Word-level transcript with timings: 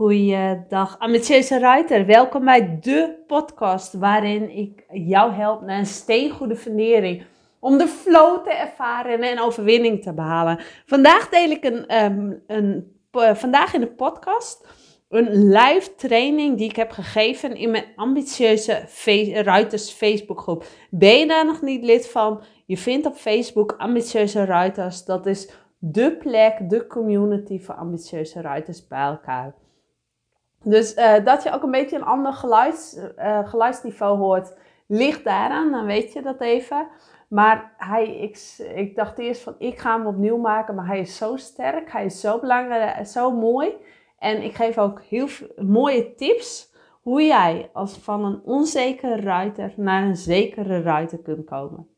Goeiedag, 0.00 0.98
ambitieuze 0.98 1.58
ruiter. 1.58 2.06
Welkom 2.06 2.44
bij 2.44 2.78
de 2.80 3.22
podcast 3.26 3.92
waarin 3.92 4.56
ik 4.56 4.84
jou 4.92 5.32
help 5.32 5.62
naar 5.62 5.78
een 5.78 5.86
steengoede 5.86 6.56
fundering 6.56 7.22
om 7.58 7.78
de 7.78 7.86
flow 7.86 8.44
te 8.44 8.52
ervaren 8.52 9.20
en 9.20 9.40
overwinning 9.40 10.02
te 10.02 10.14
behalen. 10.14 10.60
Vandaag 10.86 11.28
deel 11.28 11.50
ik 11.50 11.64
een, 11.64 11.86
ehm, 11.86 12.32
een 12.46 12.92
vandaag 13.34 13.74
in 13.74 13.80
de 13.80 13.90
podcast 13.90 14.66
een 15.08 15.48
live 15.48 15.94
training 15.94 16.58
die 16.58 16.68
ik 16.68 16.76
heb 16.76 16.90
gegeven 16.90 17.56
in 17.56 17.70
mijn 17.70 17.86
ambitieuze 17.96 18.84
ruiters 19.42 19.90
Facebook 19.90 20.40
groep. 20.40 20.64
Ben 20.90 21.18
je 21.18 21.26
daar 21.26 21.46
nog 21.46 21.62
niet 21.62 21.84
lid 21.84 22.08
van? 22.08 22.42
Je 22.66 22.76
vindt 22.76 23.06
op 23.06 23.14
Facebook 23.14 23.74
ambitieuze 23.78 24.44
ruiters. 24.44 25.04
Dat 25.04 25.26
is 25.26 25.50
de 25.78 26.16
plek, 26.16 26.70
de 26.70 26.86
community 26.86 27.60
voor 27.60 27.74
ambitieuze 27.74 28.40
ruiters 28.40 28.86
bij 28.86 29.02
elkaar. 29.04 29.54
Dus 30.64 30.96
uh, 30.96 31.24
dat 31.24 31.42
je 31.42 31.52
ook 31.52 31.62
een 31.62 31.70
beetje 31.70 31.96
een 31.96 32.04
ander 32.04 32.32
geluids, 32.32 32.96
uh, 32.96 33.48
geluidsniveau 33.48 34.18
hoort, 34.18 34.54
ligt 34.86 35.24
daaraan. 35.24 35.70
Dan 35.70 35.84
weet 35.84 36.12
je 36.12 36.22
dat 36.22 36.40
even. 36.40 36.88
Maar 37.28 37.72
hij, 37.76 38.16
ik, 38.16 38.58
ik 38.74 38.96
dacht 38.96 39.18
eerst 39.18 39.42
van, 39.42 39.54
ik 39.58 39.78
ga 39.78 39.96
hem 39.96 40.06
opnieuw 40.06 40.36
maken. 40.36 40.74
Maar 40.74 40.86
hij 40.86 41.00
is 41.00 41.16
zo 41.16 41.36
sterk, 41.36 41.92
hij 41.92 42.04
is 42.04 42.20
zo 42.20 42.38
belangrijk, 42.38 43.06
zo 43.06 43.30
mooi. 43.30 43.74
En 44.18 44.42
ik 44.42 44.54
geef 44.54 44.78
ook 44.78 45.02
heel 45.02 45.28
mooie 45.56 46.14
tips 46.14 46.72
hoe 47.02 47.22
jij 47.22 47.70
als 47.72 47.98
van 47.98 48.24
een 48.24 48.40
onzekere 48.44 49.20
ruiter 49.20 49.72
naar 49.76 50.02
een 50.02 50.16
zekere 50.16 50.82
ruiter 50.82 51.18
kunt 51.18 51.44
komen. 51.44 51.88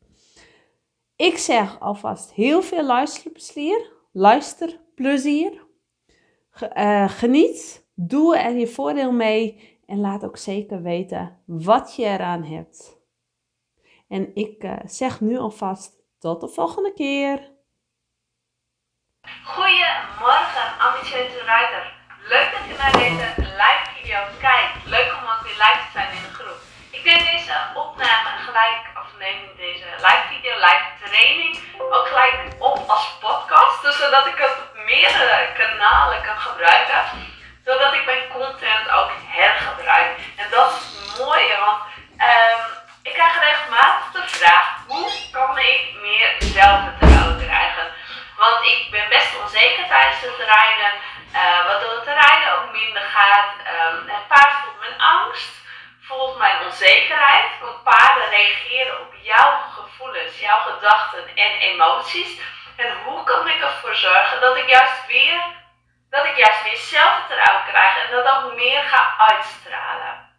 Ik 1.17 1.39
zeg 1.39 1.81
alvast 1.81 2.33
heel 2.33 2.63
veel 2.63 2.85
luisterplezier, 2.85 3.93
luisterplezier. 4.13 5.61
Uh, 6.77 7.09
geniet 7.09 7.82
Doe 7.95 8.39
er 8.39 8.53
je 8.53 8.67
voordeel 8.67 9.13
mee 9.13 9.79
en 9.87 10.01
laat 10.01 10.25
ook 10.25 10.37
zeker 10.37 10.83
weten 10.83 11.43
wat 11.47 11.97
je 11.97 12.05
eraan 12.05 12.45
hebt. 12.45 13.01
En 14.09 14.35
ik 14.35 14.63
uh, 14.65 14.77
zeg 14.85 15.21
nu 15.21 15.39
alvast 15.39 15.93
tot 16.19 16.41
de 16.41 16.49
volgende 16.49 16.93
keer. 16.95 17.51
Goedemorgen, 19.45 20.67
ambitieuze 20.79 21.41
rider. 21.53 21.85
Leuk 22.33 22.49
dat 22.55 22.65
je 22.69 22.75
naar 22.79 22.93
deze 22.93 23.27
live 23.63 23.85
video 23.97 24.21
kijkt. 24.41 24.75
Leuk 24.85 25.11
om 25.19 25.25
ook 25.33 25.43
weer 25.47 25.59
live 25.65 25.83
te 25.85 25.93
zijn 25.93 26.11
in 26.17 26.23
de 26.27 26.35
groep. 26.39 26.61
Ik 26.91 27.05
neem 27.05 27.23
deze 27.35 27.55
opname 27.85 28.31
gelijk, 28.47 28.83
of 29.03 29.09
neem 29.19 29.41
deze 29.57 29.87
live 30.07 30.25
video, 30.33 30.53
live 30.67 30.87
training, 31.05 31.53
ook 31.97 32.07
gelijk 32.13 32.37
op 32.59 32.79
als 32.95 33.07
podcast. 33.21 33.83
Dus 33.83 33.97
zodat 33.99 34.27
ik 34.27 34.39
het 34.45 34.57
op 34.65 34.71
meerdere 34.91 35.53
kanalen 35.61 36.23
kan 36.23 36.39
gebruiken 36.49 37.31
zodat 37.65 37.93
ik 37.95 38.05
mijn 38.05 38.29
content 38.29 38.91
ook 38.91 39.11
hergebruik. 39.27 40.19
En 40.37 40.51
dat 40.51 40.71
is 40.71 40.77
het 40.77 41.19
mooie, 41.19 41.59
want 41.59 41.81
um, 42.31 42.63
ik 43.03 43.13
krijg 43.13 43.39
regelmatig 43.41 44.11
de 44.13 44.29
vraag: 44.29 44.67
hoe 44.87 45.11
kan 45.31 45.59
ik 45.59 45.95
meer 46.01 46.35
zelfvertrouwen 46.39 47.39
krijgen? 47.47 47.87
Want 48.37 48.65
ik 48.67 48.89
ben 48.91 49.09
best 49.09 49.41
onzeker 49.41 49.87
tijdens 49.87 50.21
het 50.21 50.47
rijden, 50.55 50.93
uh, 51.33 51.67
waardoor 51.67 51.95
het 51.95 52.25
rijden 52.25 52.53
ook 52.59 52.73
minder 52.73 53.03
gaat. 53.03 53.51
Het 54.07 54.29
paard 54.29 54.53
voelt 54.53 54.81
mijn 54.81 55.01
angst, 55.01 55.53
voelt 56.01 56.39
mijn 56.39 56.65
onzekerheid. 56.65 57.51
Want 57.61 57.83
paarden 57.83 58.29
reageren 58.29 59.01
op 59.01 59.15
jouw 59.23 59.61
gevoelens, 59.75 60.39
jouw 60.39 60.59
gedachten 60.59 61.29
en 61.35 61.53
emoties. 61.59 62.41
En 62.77 62.97
hoe 63.05 63.25
kan 63.25 63.49
ik 63.49 63.63
ervoor 63.63 63.95
zorgen 63.95 64.41
dat 64.41 64.57
ik 64.57 64.69
juist 64.69 65.07
weer 65.07 65.61
dat 66.15 66.25
ik 66.25 66.37
juist 66.37 66.65
meer 66.65 66.77
zelfvertrouwen 66.77 67.65
krijg 67.69 68.05
en 68.05 68.11
dat 68.11 68.29
ook 68.29 68.55
meer 68.55 68.83
ga 68.83 69.15
uitstralen. 69.19 70.31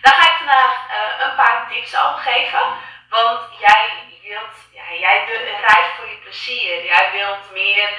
Daar 0.00 0.14
ga 0.14 0.30
ik 0.30 0.36
vandaag 0.36 0.72
uh, 0.90 1.24
tips 1.78 1.96
over 1.96 2.18
geven, 2.18 2.66
want 3.08 3.40
jij 3.58 3.90
wilt, 4.22 4.56
ja, 4.72 4.98
jij 4.98 5.24
rijdt 5.60 5.94
voor 5.96 6.08
je 6.08 6.18
plezier, 6.22 6.84
jij 6.84 7.10
wilt 7.12 7.50
meer, 7.52 7.90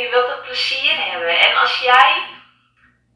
je 0.00 0.08
wilt 0.10 0.28
het 0.28 0.42
plezier 0.42 0.96
hebben. 1.10 1.38
En 1.38 1.56
als 1.56 1.78
jij 1.78 2.26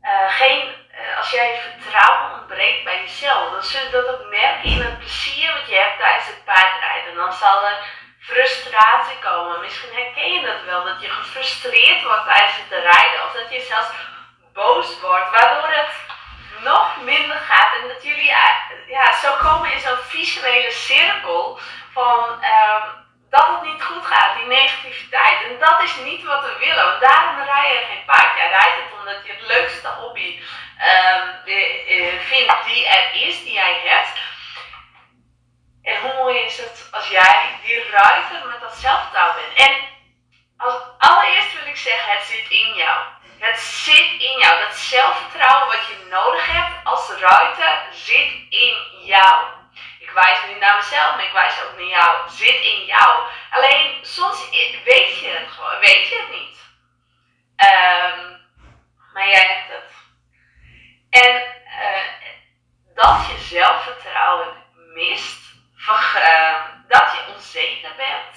uh, 0.03 0.11
geen, 0.29 0.75
uh, 0.91 1.19
als 1.19 1.31
jij 1.31 1.61
vertrouwen 1.61 2.41
ontbreekt 2.41 2.85
bij 2.85 3.01
jezelf, 3.01 3.51
dan 3.51 3.63
zul 3.63 3.85
je 3.85 3.91
dat 3.91 4.09
ook 4.09 4.31
merken 4.31 4.71
in 4.71 4.81
het 4.81 4.99
plezier 4.99 5.53
wat 5.53 5.69
je 5.69 5.75
hebt 5.75 5.99
tijdens 5.99 6.27
het 6.27 6.45
paardrijden. 6.45 7.15
Dan 7.15 7.33
zal 7.33 7.67
er 7.67 7.79
frustratie 8.21 9.19
komen. 9.19 9.61
Misschien 9.61 9.95
herken 9.95 10.33
je 10.33 10.47
dat 10.47 10.63
wel, 10.65 10.85
dat 10.85 11.01
je 11.01 11.09
gefrustreerd 11.09 12.03
wordt 12.03 12.25
tijdens 12.25 12.57
het 12.57 12.79
rijden 12.83 13.25
of 13.25 13.33
dat 13.33 13.53
je 13.53 13.61
zelfs 13.61 13.91
boos 14.53 15.01
wordt, 15.01 15.31
waardoor 15.31 15.69
het 15.69 16.14
nog 16.63 16.97
minder 17.03 17.37
gaat 17.37 17.75
en 17.75 17.89
dat 17.89 18.03
jullie 18.03 18.33
ja, 18.87 19.13
zo 19.13 19.33
komen 19.37 19.73
in 19.73 19.81
zo'n 19.81 19.97
visuele 19.97 20.71
cirkel 20.71 21.59
van 21.93 22.31
um, 22.31 23.05
dat 23.31 23.47
het 23.47 23.63
niet 23.63 23.83
goed 23.83 24.07
gaat, 24.07 24.37
die 24.37 24.47
negativiteit. 24.47 25.43
En 25.43 25.59
dat 25.59 25.83
is 25.83 25.97
niet 25.97 26.25
wat 26.25 26.43
we 26.43 26.57
willen, 26.59 26.85
want 26.85 27.01
daarom 27.01 27.45
rij 27.45 27.73
je 27.73 27.87
geen 27.91 28.05
paard. 28.05 28.37
Jij 28.37 28.49
rijdt 28.49 28.77
het 28.77 28.99
omdat 28.99 29.27
je 29.27 29.33
het 29.33 29.47
leukste 29.47 29.89
hobby 29.89 30.41
um, 30.93 31.23
vindt 32.21 32.65
die 32.67 32.87
er 32.87 33.15
is, 33.15 33.45
die 33.45 33.53
jij 33.53 33.81
hebt. 33.85 34.19
En 35.83 36.01
hoe 36.01 36.15
mooi 36.15 36.39
is 36.39 36.57
het 36.57 36.89
als 36.93 37.09
jij 37.09 37.59
die 37.65 37.91
ruiter 37.91 38.47
met 38.47 38.61
dat 38.61 38.75
zelfvertrouwen 38.75 39.37
bent. 39.37 39.69
En 39.69 39.77
als 40.57 40.75
allereerst 40.99 41.53
wil 41.55 41.67
ik 41.67 41.77
zeggen, 41.77 42.13
het 42.13 42.23
zit 42.23 42.51
in 42.51 42.75
jou. 42.75 42.99
Het 43.45 43.61
zit 43.61 44.11
in 44.21 44.39
jou. 44.39 44.61
Dat 44.61 44.77
zelfvertrouwen 44.77 45.77
wat 45.77 45.87
je 45.87 46.07
nodig 46.11 46.47
hebt 46.47 46.85
als 46.85 47.11
ruiter 47.11 47.83
zit 47.93 48.33
in 48.49 48.77
jou. 49.01 49.47
Ik 49.99 50.11
wijs 50.11 50.39
nu 50.49 50.59
naar 50.59 50.77
mezelf, 50.77 51.15
maar 51.15 51.25
ik 51.25 51.33
wijs 51.33 51.63
ook 51.63 51.79
naar 51.79 51.89
jou. 51.89 52.31
Zit 52.31 52.61
in 52.61 52.85
jou. 52.85 53.31
Alleen 53.51 53.99
soms 54.03 54.51
weet 54.85 55.19
je 55.19 55.29
het 55.29 55.49
gewoon, 55.51 55.79
weet 55.81 56.09
je 56.09 56.17
het 56.17 56.31
niet. 56.31 56.59
Um, 57.57 58.47
maar 59.13 59.29
jij 59.29 59.47
hebt 59.47 59.73
het. 59.73 59.93
En 61.11 61.43
uh, 61.67 62.03
dat 62.95 63.27
je 63.27 63.39
zelfvertrouwen 63.39 64.65
mist, 64.95 65.41
dat 66.89 67.13
je 67.13 67.33
onzeker 67.35 67.95
bent. 67.97 68.37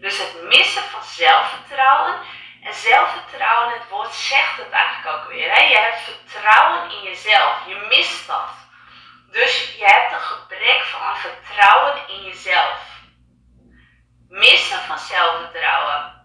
Dus 0.00 0.18
het 0.18 0.42
missen 0.42 0.82
van 0.82 1.02
zelfvertrouwen. 1.02 2.20
En 2.62 2.74
zelfvertrouwen, 2.74 3.72
het 3.72 3.88
woord 3.88 4.14
zegt 4.14 4.56
het 4.56 4.70
eigenlijk 4.70 5.16
ook 5.16 5.28
weer. 5.28 5.50
Hè? 5.52 5.62
Je 5.62 5.78
hebt 5.78 6.00
vertrouwen 6.00 6.90
in 6.90 7.02
jezelf. 7.02 7.66
Je 7.66 7.86
mist 7.88 8.26
dat. 8.26 8.50
Dus 9.30 9.76
je 9.76 9.84
hebt 9.84 10.12
een 10.12 10.20
gebrek 10.20 10.82
van 10.82 11.16
vertrouwen 11.16 12.08
in 12.08 12.22
jezelf. 12.22 12.78
Missen 14.28 14.78
van 14.78 14.98
zelfvertrouwen. 14.98 16.18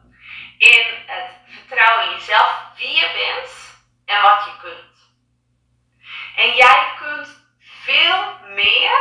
In 0.57 0.85
het 1.06 1.31
vertrouwen 1.47 2.06
in 2.06 2.12
jezelf, 2.12 2.63
wie 2.75 2.95
je 2.95 3.12
bent 3.13 3.51
en 4.06 4.22
wat 4.22 4.45
je 4.45 4.51
kunt. 4.62 4.95
En 6.35 6.56
jij 6.56 6.94
kunt 6.97 7.44
veel 7.59 8.40
meer 8.47 8.97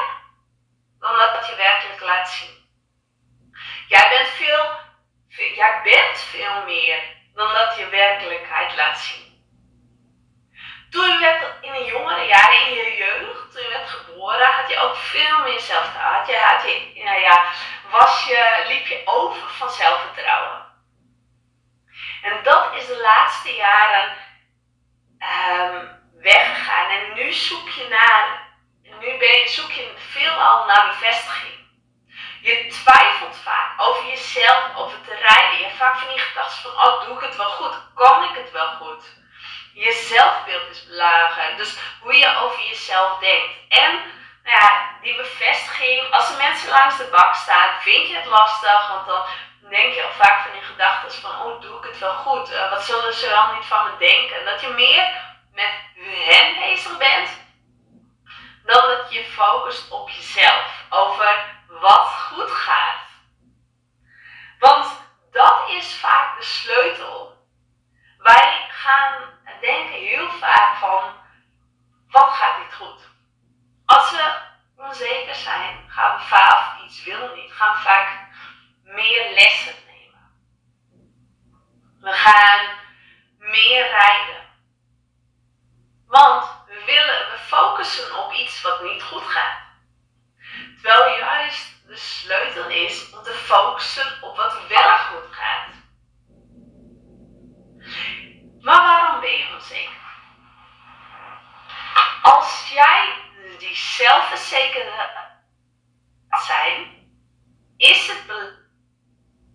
dan 0.99 1.17
dat 1.17 1.47
je 1.47 1.57
werkelijk 1.57 2.01
laat 2.01 2.29
zien. 2.29 2.63
Jij 3.89 4.09
bent 4.09 4.29
veel, 4.29 4.71
jij 5.55 5.81
bent 5.83 6.19
veel 6.19 6.65
meer 6.65 7.14
dan 7.35 7.53
dat 7.53 7.77
je 7.77 7.89
werkelijkheid 7.89 8.77
laat 8.77 8.99
zien. 8.99 9.23
Toen 10.91 11.09
je 11.09 11.19
werd 11.19 11.45
in 11.61 11.75
een 11.75 11.85
jongere 11.85 12.27
jaren, 12.27 12.67
in 12.67 12.75
je 12.75 12.97
jeugd, 12.97 13.53
toen 13.53 13.63
je 13.63 13.69
werd 13.69 13.89
geboren, 13.89 14.47
had 14.47 14.71
je 14.71 14.79
ook 14.79 14.97
veel 14.97 15.39
meer 15.39 15.61
zelfvertrouwen. 15.61 16.19
Had 16.19 16.29
je, 16.29 16.37
had 16.37 16.63
je, 16.63 17.03
nou 17.05 17.21
ja, 17.21 17.45
was 17.91 18.25
je, 18.25 18.65
liep 18.67 18.87
je 18.87 19.03
over 19.05 19.49
van 19.49 19.71
zelfvertrouwen. 19.71 20.65
En 22.23 22.43
dat 22.43 22.75
is 22.75 22.87
de 22.87 23.01
laatste 23.01 23.55
jaren 23.55 24.17
um, 25.19 25.89
weggegaan. 26.21 26.91
En 26.91 27.15
nu 27.15 27.33
zoek 27.33 27.69
je 27.69 27.89
naar 27.89 28.45
nu 29.01 29.19
ben 29.19 29.39
je, 29.39 29.49
zoek 29.49 29.71
je 29.71 29.93
veelal 29.97 30.67
naar 30.67 30.87
bevestiging. 30.87 31.54
Je 32.45 32.67
twijfelt 32.67 33.37
vaak 33.37 33.71
over 33.77 34.07
jezelf, 34.07 34.77
over 34.77 35.01
te 35.01 35.15
rijden. 35.15 35.59
Je 35.59 35.65
hebt 35.65 35.77
vaak 35.77 35.99
van 35.99 36.09
die 36.09 36.19
gedachten 36.19 36.63
van, 36.63 36.85
oh 36.85 37.07
doe 37.07 37.17
ik 37.17 37.25
het 37.25 37.37
wel 37.37 37.51
goed? 37.51 37.75
Kan 37.95 38.25
ik 38.25 38.37
het 38.37 38.51
wel 38.51 38.69
goed? 38.69 39.05
Je 39.75 39.93
zelfbeeld 39.93 40.71
is 40.71 40.85
lager. 40.89 41.57
Dus 41.57 41.77
hoe 42.01 42.17
je 42.17 42.37
over 42.37 42.65
jezelf 42.69 43.19
denkt. 43.19 43.53
En 43.69 43.93
nou 44.43 44.61
ja, 44.61 44.91
die 45.03 45.17
bevestiging, 45.17 46.13
als 46.13 46.31
er 46.31 46.37
mensen 46.37 46.69
langs 46.69 46.97
de 46.97 47.09
bak 47.11 47.35
staan, 47.35 47.81
vind 47.81 48.09
je 48.09 48.17
het 48.17 48.27
lastig. 48.27 48.89
Want 48.89 49.07
dan 49.07 49.23
denk 49.71 49.95
je 49.95 50.03
al 50.03 50.25
vaak 50.25 50.43
van 50.43 50.53
die 50.53 50.63
gedachten 50.63 51.21
van, 51.21 51.41
oh 51.41 51.61
doe 51.61 51.79
ik 51.79 51.85
het 51.85 51.99
wel 51.99 52.15
goed? 52.15 52.53
Uh, 52.53 52.71
wat 52.71 52.85
zullen 52.85 53.15
ze 53.15 53.29
wel 53.29 53.55
niet 53.55 53.65
van 53.65 53.85
me 53.85 53.97
denken? 53.99 54.45
Dat 54.45 54.61
je 54.61 54.69
meer 54.69 55.05
met 55.53 55.73
hen 56.29 56.59
bezig 56.59 56.97
bent 56.97 57.29
dan 58.65 58.89
dat 58.89 59.13
je 59.13 59.25
focust 59.25 59.91
op 59.91 60.11
jezelf, 60.11 60.85
over 60.89 61.53
wat 61.81 62.09
goed 62.09 62.51
gaat. 62.51 63.07
Want 64.59 65.01
dat 65.33 65.69
is 65.69 65.95
vaak 65.95 66.39
de 66.39 66.45
sleutel. 66.45 67.47
Wij 68.19 68.67
gaan, 68.71 69.23
uh, 70.43 70.79
van 70.81 71.15
wat 72.11 72.31
gaat 72.31 72.59
niet 72.59 72.75
goed. 72.75 73.01
Als 73.87 74.11
we 74.11 74.41
onzeker 74.77 75.35
zijn, 75.35 75.91
gaan 75.91 76.17
we 76.17 76.23
vaak, 76.23 76.81
iets 76.81 77.05
willen 77.05 77.35
niet, 77.35 77.53
gaan 77.53 77.75
we 77.75 77.81
vaak 77.81 78.27
meer 78.83 79.35
lessen 79.35 79.75
nemen. 79.87 80.37
We 82.01 82.13
gaan 82.13 82.67
meer 83.39 83.89
rijden. 83.89 84.43
Want 86.07 86.65
we 86.67 86.83
willen, 86.87 87.31
we 87.31 87.39
focussen 87.39 88.25
op 88.25 88.33
iets 88.33 88.63
wat 88.63 88.83
niet 88.83 89.03
goed 89.03 89.23
gaat. 89.23 89.64
Terwijl 90.85 91.19
juist 91.19 91.87
de 91.87 91.97
sleutel 91.97 92.69
is 92.69 93.11
om 93.11 93.23
te 93.23 93.33
focussen 93.33 94.23
op 94.23 94.37
wat 94.37 94.67
wel 94.69 94.99
goed 94.99 95.27
gaat. 95.31 95.75
Maar 98.61 98.83
waarom 98.83 99.21
ben 99.21 99.31
je 99.31 99.53
onzeker? 99.55 100.03
Als 102.23 102.71
jij 102.73 103.15
die 103.59 103.77
zelfverzekerde 103.77 105.11
zijn, 106.47 107.09
is 107.77 108.07
het 108.07 108.23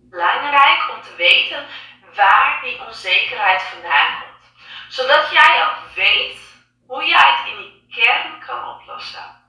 belangrijk 0.10 0.90
om 0.96 1.02
te 1.02 1.16
weten 1.16 1.68
waar 2.16 2.60
die 2.62 2.86
onzekerheid 2.86 3.62
vandaan 3.62 4.22
komt. 4.22 4.64
Zodat 4.88 5.32
jij 5.32 5.68
ook 5.68 5.94
weet 5.96 6.40
hoe 6.88 7.06
jij 7.06 7.36
het 7.36 7.48
in 7.48 7.58
die 7.58 7.88
kern 8.04 8.40
kan 8.46 8.68
oplossen. 8.68 9.40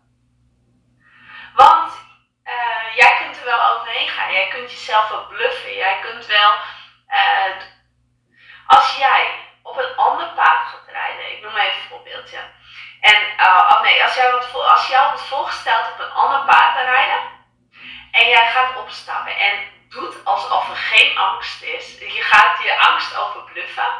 Want 1.55 1.93
uh, 2.44 2.97
jij 2.97 3.17
kunt 3.19 3.38
er 3.38 3.44
wel 3.44 3.62
overheen 3.73 4.09
gaan. 4.09 4.32
Jij 4.32 4.49
kunt 4.49 4.70
jezelf 4.70 5.09
wel 5.09 5.27
bluffen. 5.27 5.75
Jij 5.75 5.99
kunt 6.00 6.27
wel. 6.27 6.53
Uh, 7.09 7.56
als 8.67 8.97
jij 8.97 9.35
op 9.62 9.77
een 9.77 9.97
ander 9.97 10.29
paard 10.29 10.69
gaat 10.69 10.89
rijden. 10.93 11.32
Ik 11.32 11.43
noem 11.43 11.56
even 11.56 11.81
een 11.81 11.89
voorbeeldje. 11.89 12.39
En 13.00 13.23
uh, 13.39 13.70
oh 13.70 13.81
nee, 13.82 14.03
als 14.03 14.15
jij, 14.15 14.31
wat, 14.31 14.55
als 14.55 14.87
jij 14.87 15.06
op 15.06 15.12
het 15.12 15.20
voorgesteld 15.20 15.93
op 15.93 15.99
rijden. 16.68 17.20
En 18.10 18.28
jij 18.28 18.50
gaat 18.50 18.76
opstappen 18.76 19.36
en 19.36 19.52
doet 19.88 20.24
alsof 20.24 20.68
er 20.68 20.76
geen 20.76 21.18
angst 21.18 21.62
is. 21.62 21.98
Je 21.98 22.22
gaat 22.22 22.62
je 22.62 22.78
angst 22.78 23.16
overbluffen. 23.16 23.92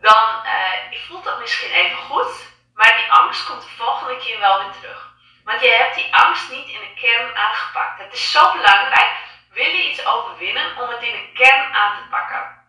Dan 0.00 0.42
uh, 0.44 0.98
voelt 1.06 1.24
dat 1.24 1.40
misschien 1.40 1.70
even 1.70 1.96
goed. 1.96 2.54
Maar 2.74 2.96
die 2.96 3.12
angst 3.12 3.46
komt 3.46 3.62
de 3.62 3.68
volgende 3.68 4.16
keer 4.16 4.38
wel 4.38 4.58
weer 4.58 4.72
terug. 4.80 5.14
Want 5.44 5.60
je 5.60 5.68
hebt 5.68 5.94
die 5.94 6.14
angst 6.14 6.50
niet 6.50 6.68
in 6.68 6.80
de 6.80 6.94
kern 7.00 7.36
aangepakt. 7.36 7.98
Het 7.98 8.12
is 8.12 8.30
zo 8.30 8.52
belangrijk, 8.52 9.16
wil 9.50 9.64
je 9.64 9.90
iets 9.90 10.06
overwinnen, 10.06 10.76
om 10.76 10.88
het 10.88 11.02
in 11.02 11.12
de 11.12 11.32
kern 11.32 11.74
aan 11.74 11.96
te 11.96 12.08
pakken. 12.10 12.64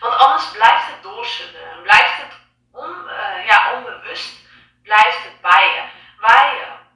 Want 0.00 0.16
anders 0.16 0.50
blijft 0.50 0.86
het 0.86 1.02
doorsudderen, 1.02 1.82
blijft 1.82 2.16
het 2.16 2.38
uh, 2.74 3.46
ja, 3.46 3.72
onbewust, 3.72 4.34
blijft 4.82 5.22
het 5.22 5.40
bij 5.40 5.66
je 5.66 5.82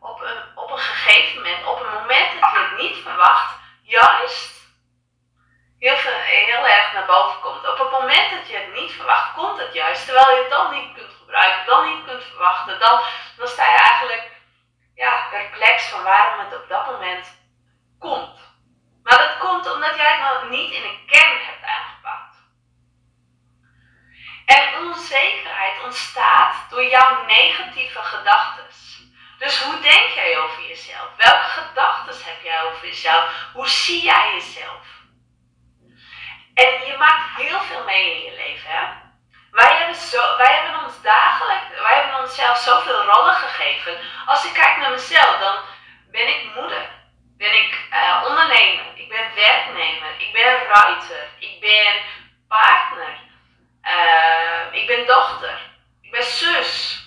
op 0.04 0.20
een, 0.20 0.42
op 0.54 0.70
een 0.70 0.78
gegeven 0.78 1.42
moment, 1.42 1.66
op 1.66 1.80
een 1.80 1.92
moment 1.92 2.40
dat 2.40 2.50
je 2.52 2.58
het 2.58 2.80
niet 2.80 2.96
verwacht, 3.02 3.54
juist 3.82 4.52
heel, 5.78 5.96
veel, 5.96 6.18
heel 6.18 6.66
erg 6.66 6.92
naar 6.92 7.06
boven 7.06 7.40
komt. 7.40 7.68
Op 7.68 7.78
het 7.78 7.90
moment 7.90 8.30
dat 8.30 8.48
je 8.48 8.56
het 8.56 8.74
niet 8.74 8.92
verwacht, 8.92 9.34
komt 9.34 9.58
het 9.58 9.72
juist. 9.74 10.04
Terwijl 10.04 10.36
je 10.36 10.40
het 10.42 10.50
dan 10.50 10.70
niet 10.72 10.94
kunt 10.94 11.12
gebruiken, 11.20 11.66
dan 11.66 11.88
niet 11.88 12.04
kunt 12.04 12.24
verwachten, 12.24 12.78
dan, 12.78 13.00
dan 13.36 13.48
sta 13.48 13.70
je 13.70 13.78
eigenlijk 13.78 14.30
ja, 14.94 15.26
perplex 15.30 15.88
van 15.88 16.02
waarom 16.02 16.44
het 16.44 16.54
op 16.54 16.68
dat 16.68 16.86
moment 16.86 17.26
komt. 17.98 18.38
Maar 19.02 19.18
dat 19.18 19.38
komt 19.38 19.72
omdat 19.72 19.96
jij 19.96 20.12
het 20.12 20.32
nog 20.32 20.50
niet 20.50 20.72
in 20.72 20.84
een 20.84 21.06
kern 21.06 21.38
hebt 21.40 21.64
aangepakt. 21.64 22.36
En 24.46 24.86
onzekerheid 24.86 25.82
ontstaat 25.82 26.70
door 26.70 26.84
jouw 26.84 27.24
negatieve 27.24 28.02
gedachten. 28.02 28.74
Dus 29.44 29.62
hoe 29.62 29.81
denk 29.81 30.11
jij 30.14 30.38
over 30.38 30.67
jezelf? 30.69 31.08
Welke 31.17 31.49
gedachten 31.49 32.25
heb 32.25 32.43
jij 32.43 32.62
over 32.62 32.87
jezelf? 32.87 33.49
Hoe 33.52 33.69
zie 33.69 34.02
jij 34.02 34.32
jezelf? 34.32 34.87
En 36.55 36.87
je 36.87 36.96
maakt 36.99 37.37
heel 37.37 37.61
veel 37.61 37.85
mee 37.85 38.14
in 38.14 38.23
je 38.23 38.37
leven, 38.37 38.70
hè? 38.70 38.85
Wij 39.50 39.76
hebben, 39.76 39.96
zo, 39.96 40.37
wij 40.37 40.52
hebben 40.55 40.85
ons 40.85 41.02
dagelijks, 41.02 41.81
wij 41.82 41.94
hebben 41.94 42.20
onszelf 42.20 42.58
zoveel 42.58 43.05
rollen 43.05 43.35
gegeven. 43.35 43.99
Als 44.26 44.44
ik 44.44 44.52
kijk 44.52 44.76
naar 44.76 44.91
mezelf, 44.91 45.38
dan 45.38 45.56
ben 46.11 46.29
ik 46.29 46.55
moeder. 46.55 46.88
Ben 47.37 47.55
ik 47.55 47.79
uh, 47.93 48.25
ondernemer. 48.29 48.85
Ik 48.94 49.08
ben 49.08 49.35
werknemer. 49.35 50.11
Ik 50.19 50.32
ben 50.32 50.67
ruiter. 50.67 51.29
Ik 51.38 51.61
ben 51.61 51.94
partner. 52.49 53.19
Uh, 53.82 54.81
ik 54.81 54.87
ben 54.87 55.06
dochter. 55.06 55.58
Ik 56.02 56.11
ben 56.11 56.23
zus. 56.23 57.02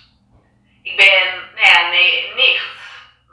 Ik 0.82 0.96
ben, 0.96 1.50
nou 1.54 1.66
ja, 1.66 1.88
nee, 1.88 2.32
nicht. 2.34 2.66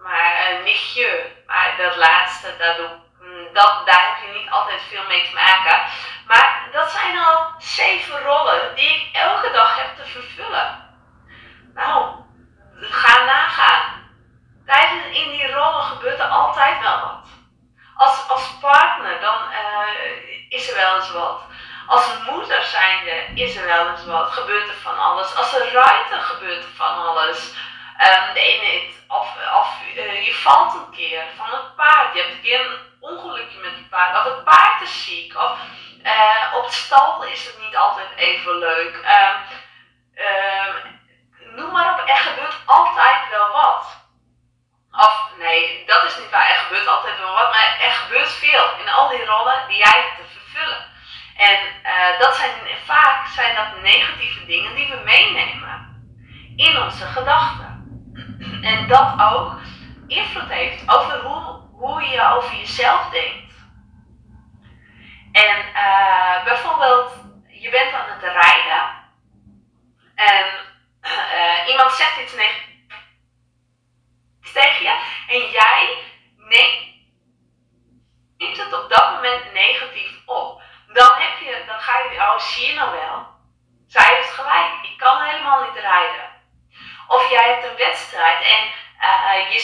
Maar 0.04 0.52
een 0.52 0.64
nichtje. 0.64 1.32
Maar 1.48 1.76
dat 1.78 1.96
laatste, 1.96 2.58
dat 2.58 2.78
doe, 2.78 2.90
mm, 3.20 3.54
dat, 3.54 3.86
daar 3.86 4.06
heb 4.08 4.28
je 4.34 4.40
niet 4.40 4.50
altijd 4.50 4.82
veel 4.90 5.04
mee 5.08 5.24
te 5.24 5.34
maken. 5.34 5.82
Maar 6.28 6.70
dat 6.72 6.92
zijn 6.92 7.18
al 7.20 7.54
zeven 7.58 8.20
rollen 8.20 8.76
die 8.76 8.90
ik 8.90 9.10
elke 9.14 9.52
dag 9.52 9.78
heb 9.78 9.96
te 9.96 10.12
vervullen. 10.12 10.98
Nou, 11.74 12.16
ga 12.80 13.24
nagaan. 13.24 14.04
Tijdens 14.66 15.06
in 15.06 15.30
die 15.30 15.52
rollen 15.52 15.84
gebeurt 15.84 16.20
er 16.20 16.28
altijd 16.28 16.82
wel 16.82 17.00
wat. 17.00 17.28
Als, 17.96 18.30
als 18.30 18.58
partner, 18.62 19.20
dan 19.20 19.40
uh, 19.52 20.50
is 20.50 20.70
er 20.70 20.76
wel 20.76 20.96
eens 20.96 21.12
wat. 21.12 21.42
Als 21.88 22.18
moeder 22.30 22.64
zijnde 22.64 23.26
is 23.34 23.56
er 23.56 23.66
wel 23.66 23.90
eens 23.90 24.06
wat. 24.06 24.32
Gebeurt 24.32 24.68
er 24.68 24.76
van 24.76 25.00
alles. 25.00 25.36
Als 25.36 25.54
een 25.54 25.72
ruiter 25.72 26.22
gebeurt 26.22 26.64
er 26.64 26.70
van 26.76 27.06
alles. 27.06 27.54
Um, 28.02 28.34
de 28.34 28.40
ene, 28.40 28.92
of, 29.08 29.36
of 29.60 29.82
uh, 29.96 30.26
je 30.26 30.34
valt 30.34 30.74
een 30.74 30.92
keer 30.92 31.24
van 31.38 31.46
het 31.52 31.76
een 32.54 32.78
ongelukje 33.00 33.60
met 33.60 33.72
het 33.72 33.90
paard. 33.90 34.18
Of 34.18 34.34
het 34.34 34.44
paard 34.44 34.82
is 34.82 35.06
ziek. 35.06 35.38
Of 35.38 35.60
uh, 36.04 36.56
op 36.56 36.70
stal 36.70 37.24
is 37.24 37.46
het 37.46 37.60
niet 37.66 37.76
altijd 37.76 38.10
even 38.16 38.58
leuk. 38.58 38.96
Um, 38.96 39.38
um, 40.26 41.56
noem 41.56 41.72
maar 41.72 41.94
op, 41.94 42.10
er 42.10 42.18
gebeurt 42.18 42.56
altijd 42.66 43.30
wel 43.30 43.52
wat. 43.52 44.04
Of 44.92 45.32
nee, 45.38 45.84
dat 45.86 46.04
is 46.04 46.18
niet 46.18 46.30
waar. 46.30 46.50
Er 46.50 46.56
gebeurt 46.56 46.88
altijd 46.88 47.20
wel 47.20 47.34
wat, 47.34 47.52
maar 47.52 47.78
er 47.82 47.92
gebeurt 47.92 48.32
veel 48.32 48.66
in 48.80 48.90
al 48.90 49.10
die 49.10 49.26
rollen 49.26 49.68
die 49.68 49.78
jij 49.78 50.14
te 50.18 50.24
vervullen. 50.34 50.86
En 51.38 51.60
uh, 51.84 52.20
dat 52.20 52.36
zijn, 52.36 52.52
vaak 52.86 53.28
zijn 53.28 53.56
dat 53.56 53.82
negatieve 53.82 54.46
dingen 54.46 54.76
die 54.76 54.90
we 54.90 55.02
meenemen 55.04 56.04
in 56.56 56.82
onze 56.82 57.06
gedachten. 57.06 57.74
En 58.62 58.88
dat 58.88 59.14
ook 59.32 59.60
invloed 60.08 60.50
heeft 60.50 60.84
over 60.90 61.20
hoe, 61.20 61.55
hoe 61.86 62.02
je 62.02 62.30
over 62.36 62.56
jezelf 62.56 63.10
denkt. 63.10 63.54
En 65.32 65.58
uh, 65.74 66.44
bijvoorbeeld, 66.44 67.12
je 67.48 67.70
bent 67.70 67.94
aan 67.94 68.10
het 68.10 68.24
rijden 68.24 69.04
en 70.16 70.46
uh, 71.02 71.68
iemand 71.68 71.92
zegt 71.92 72.20
iets 72.20 72.36
negatiefs 72.36 72.74
tegen 74.54 74.84
je 74.84 75.00
en 75.28 75.50
jij 75.50 75.98
neemt 76.38 76.94
het 78.58 78.74
op 78.84 78.90
dat 78.90 79.12
moment 79.12 79.54
negatief 79.54 80.12
op. 80.26 80.62
Dan, 80.94 81.12
heb 81.16 81.40
je, 81.40 81.64
dan 81.68 81.80
ga 81.80 81.98
je, 81.98 82.20
oh 82.20 82.38
zie 82.38 82.68
je 82.68 82.74
nou 82.74 82.92
wel, 82.92 83.28
zij 83.88 84.16
heeft 84.16 84.32
gelijk, 84.32 84.74
ik 84.84 84.98
kan 84.98 85.22
helemaal 85.22 85.64
niet 85.64 85.82
rijden. 85.82 86.34
Of 87.08 87.30
jij 87.30 87.50
hebt 87.50 87.66
een 87.66 87.78
wedstrijd 87.78 88.44
en 88.44 88.72
uh, 89.02 89.52
je, 89.52 89.60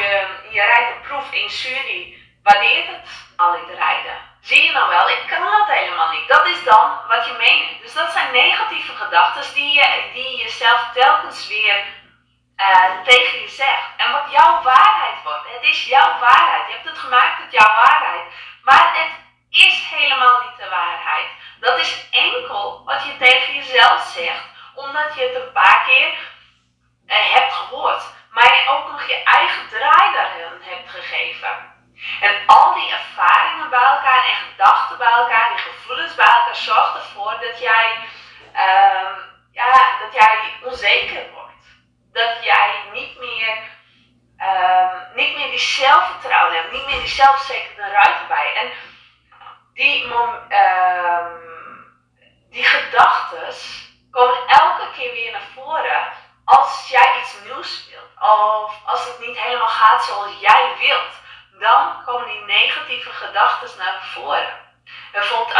je, 0.00 0.26
je 0.50 0.62
rijdt 0.62 0.90
een 0.90 1.00
proef 1.00 1.32
in 1.32 1.46
jury 1.46 2.18
waardeert 2.42 2.86
het 2.86 3.08
al 3.36 3.52
niet 3.52 3.76
rijden. 3.76 4.16
Zie 4.40 4.62
je 4.62 4.72
nou 4.72 4.88
wel, 4.88 5.10
ik 5.10 5.24
kan 5.26 5.40
dat 5.40 5.68
helemaal 5.68 6.10
niet. 6.10 6.28
Dat 6.28 6.46
is 6.46 6.64
dan 6.64 6.98
wat 7.08 7.26
je 7.26 7.32
meeneemt. 7.32 7.82
Dus 7.82 7.94
dat 7.94 8.12
zijn 8.12 8.32
negatieve 8.32 8.92
gedachten 9.08 9.54
die 9.54 9.72
je, 9.74 10.10
die 10.12 10.30
je 10.30 10.42
jezelf 10.42 10.90
telkens 10.92 11.48
weer 11.48 11.84
uh, 12.56 13.02
tegen 13.04 13.40
je 13.40 13.48
zegt. 13.48 13.88
En 13.96 14.12
wat 14.12 14.30
jouw 14.30 14.62
waarheid 14.62 15.22
wordt. 15.22 15.48
Het 15.52 15.62
is 15.62 15.84
jouw 15.84 16.18
waarheid. 16.18 16.66
Je 16.66 16.72
hebt 16.72 16.88
het 16.88 16.98
gemaakt 16.98 17.40
tot 17.40 17.52
jouw 17.52 17.74
waarheid. 17.74 18.24
Maar 18.62 18.90
het 18.94 19.12
is 19.50 19.88
helemaal 19.90 20.40
niet 20.40 20.58
de 20.58 20.68
waarheid. 20.68 21.28
Dat 21.60 21.78
is 21.78 22.08
enkel 22.10 22.82
wat 22.84 23.04
je 23.04 23.16
tegen 23.16 23.54
jezelf 23.54 24.02
zegt. 24.02 24.44
Omdat 24.74 25.14
je 25.14 25.22
het 25.22 25.34
een 25.34 25.52
paar 25.52 25.84
keer 25.86 26.08
uh, 27.06 27.32
hebt 27.34 27.52
gehoord. 27.52 28.02
Maar 28.30 28.54
je 28.56 28.70
ook 28.70 28.90
nog 28.90 29.08
je 29.08 29.22
eigen 29.22 29.68
draai 29.68 30.12
daarin 30.12 30.60
hebt 30.60 30.90
gegeven. 30.90 31.76
En 32.20 32.34
al 32.46 32.74
die 32.74 32.90
ervaringen 32.90 33.70
bij 33.70 33.84
elkaar 33.94 34.24
en 34.28 34.36
gedachten 34.50 34.98
bij 34.98 35.12
elkaar, 35.12 35.48
die 35.48 35.58
gevoelens 35.58 36.14
bij 36.14 36.26
elkaar, 36.26 36.56
zorgt 36.56 36.94
ervoor 36.94 37.38
dat 37.40 37.58
jij, 37.58 37.98
Ehm, 38.52 39.14
ja, 39.52 39.98
dat 40.00 40.12
jij 40.12 40.52
onzeker 40.62 41.30
wordt. 41.32 41.64
Dat 42.12 42.44
jij 42.44 42.74
niet 42.92 43.18
meer, 43.18 43.58
ehm, 44.38 44.96
niet 45.14 45.36
meer 45.36 45.50
die 45.50 45.58
zelfvertrouwen 45.58 46.54
hebt, 46.56 46.72
niet 46.72 46.86
meer 46.86 46.98
die 46.98 47.08
zelfzekerheid 47.08 47.92
ruimte 47.92 48.24
bij. 48.28 48.54
En 48.54 48.70
die, 49.74 50.04
um, 50.04 51.48
die 52.50 52.64
gedachten 52.64 53.54
komen 54.10 54.46
elke 54.46 54.90
keer 54.96 55.12
weer 55.12 55.32
naar 55.32 55.48
voren 55.54 56.12
als 56.44 56.88
jij 56.88 57.20
iets 57.20 57.36
nieuws 57.44 57.88
wilt. 57.90 58.30
Of 58.30 58.80
als 58.84 59.06
het 59.06 59.18
niet 59.26 59.38
helemaal 59.38 59.68
gaat 59.68 60.04
zoals 60.04 60.40
jij 60.40 60.74
wilt. 60.78 61.12
Dan 61.58 62.04
komen 62.04 62.28
die 62.28 62.44
negatieve 62.44 63.10
gedachten 63.10 63.78
naar 63.78 64.02
voren. 64.14 64.57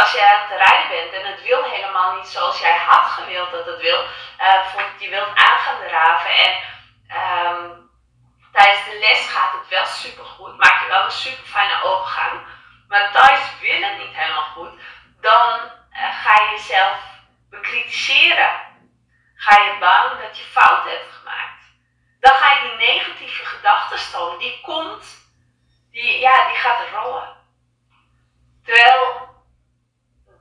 Als 0.09 0.17
jij 0.17 0.33
aan 0.35 0.47
het 0.49 0.67
rijden 0.67 0.89
bent 0.89 1.13
en 1.13 1.31
het 1.31 1.41
wil 1.41 1.63
helemaal 1.63 2.15
niet 2.15 2.27
zoals 2.27 2.59
jij 2.59 2.77
had 2.77 3.05
gewild 3.05 3.51
dat 3.51 3.65
het 3.65 3.81
wil. 3.81 4.01
Uh, 4.03 4.07
bijvoorbeeld 4.37 5.01
je 5.01 5.09
wilt 5.09 5.35
aan 5.35 5.57
gaan 5.57 5.79
draven 5.87 6.31
en 6.31 6.51
um, 7.21 7.89
tijdens 8.51 8.85
de 8.85 8.97
les 8.99 9.29
gaat 9.29 9.51
het 9.51 9.67
wel 9.67 9.85
super 9.85 10.25
goed, 10.25 10.57
maak 10.57 10.81
je 10.81 10.87
wel 10.87 11.03
een 11.03 11.11
super 11.11 11.45
fijne 11.45 11.83
overgang. 11.83 12.41
Maar 12.87 13.11
thuis 13.11 13.39
wil 13.61 13.81
het 13.81 13.97
niet 13.97 14.15
helemaal 14.15 14.51
goed, 14.55 14.79
dan 15.21 15.59
uh, 15.91 16.23
ga 16.23 16.41
je 16.41 16.49
jezelf 16.51 16.97
bekritiseren. 17.49 18.51
Ga 19.35 19.61
je 19.61 19.77
bang 19.79 20.21
dat 20.21 20.37
je 20.37 20.43
fout 20.43 20.83
hebt 20.83 21.11
gemaakt. 21.11 21.63
Dan 22.19 22.33
ga 22.33 22.53
je 22.53 22.61
die 22.69 22.87
negatieve 22.87 23.45
gedachtenstroom, 23.45 24.37
die 24.37 24.61
komt, 24.61 25.05
die, 25.91 26.19
ja, 26.19 26.47
die 26.47 26.57
gaat 26.57 26.89
rollen. 26.93 27.37
Terwijl 28.63 29.28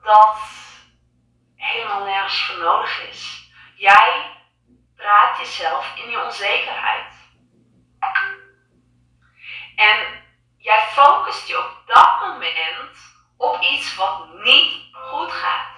dat 0.02 0.38
helemaal 1.56 2.04
nergens 2.04 2.44
voor 2.44 2.58
nodig 2.58 3.08
is. 3.08 3.50
Jij 3.76 4.36
praat 4.96 5.38
jezelf 5.38 5.96
in 5.96 6.10
je 6.10 6.24
onzekerheid. 6.24 7.12
En 9.76 10.24
jij 10.58 10.80
focust 10.80 11.48
je 11.48 11.58
op 11.58 11.82
dat 11.86 12.20
moment 12.20 12.98
op 13.36 13.60
iets 13.60 13.94
wat 13.94 14.34
niet 14.34 14.74
goed 14.92 15.32
gaat. 15.32 15.76